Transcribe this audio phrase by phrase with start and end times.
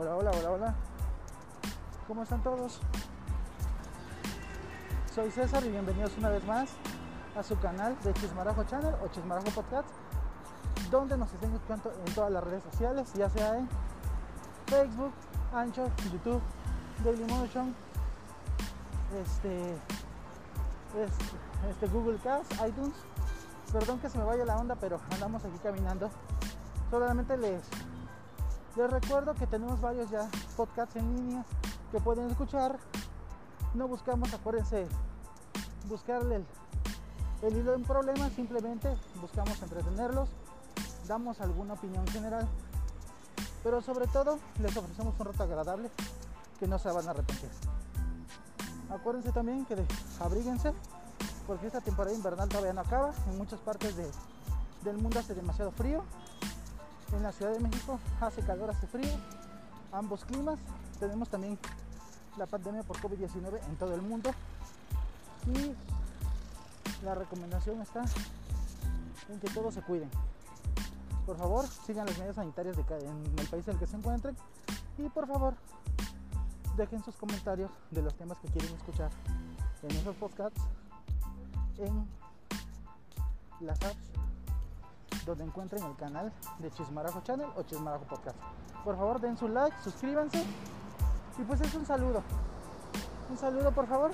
[0.00, 0.74] Hola, hola, hola.
[2.06, 2.78] ¿Cómo están todos?
[5.12, 6.70] Soy César y bienvenidos una vez más
[7.36, 9.88] a su canal de Chismarajo Channel o Chismarajo Podcast,
[10.92, 13.68] donde nos estén escuchando en todas las redes sociales, ya sea en
[14.68, 15.12] Facebook,
[15.52, 16.42] Anchor, YouTube,
[17.02, 17.74] Dailymotion,
[19.20, 19.72] este,
[20.94, 21.24] este,
[21.70, 22.94] este Google Cast, iTunes.
[23.72, 26.08] Perdón que se me vaya la onda, pero andamos aquí caminando.
[26.88, 27.62] Solamente les,
[28.78, 31.44] les recuerdo que tenemos varios ya podcasts en línea
[31.90, 32.78] que pueden escuchar.
[33.74, 34.86] No buscamos, acuérdense,
[35.88, 36.46] buscarle el,
[37.42, 40.28] el hilo en problemas, simplemente buscamos entretenerlos,
[41.08, 42.46] damos alguna opinión general,
[43.64, 45.90] pero sobre todo les ofrecemos un rato agradable
[46.60, 47.50] que no se van a arrepentir.
[48.90, 49.76] Acuérdense también que
[50.20, 50.72] abríguense,
[51.48, 54.08] porque esta temporada invernal todavía no acaba, en muchas partes de,
[54.84, 56.04] del mundo hace demasiado frío,
[57.12, 59.10] en la Ciudad de México hace calor, hace frío,
[59.92, 60.58] ambos climas,
[60.98, 61.58] tenemos también
[62.36, 64.30] la pandemia por COVID-19 en todo el mundo
[65.46, 65.74] y
[67.04, 68.04] la recomendación está
[69.28, 70.10] en que todos se cuiden.
[71.26, 74.36] Por favor, sigan las medidas sanitarias en el país en el que se encuentren
[74.98, 75.54] y por favor,
[76.76, 79.10] dejen sus comentarios de los temas que quieren escuchar
[79.82, 80.60] en esos podcasts
[81.78, 82.06] en
[83.60, 84.17] las apps
[85.28, 88.36] donde encuentren el canal de Chismarajo Channel o Chismarajo Podcast.
[88.84, 90.44] Por favor, den su like, suscríbanse
[91.38, 92.22] y pues es un saludo.
[93.30, 94.10] Un saludo, por favor.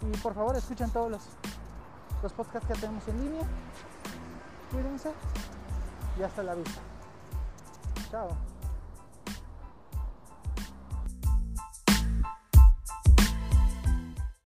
[0.00, 1.22] Y por favor, escuchen todos los,
[2.22, 3.42] los podcasts que tenemos en línea.
[4.70, 5.12] Cuídense
[6.18, 6.80] y hasta la vista.
[8.10, 8.28] Chao.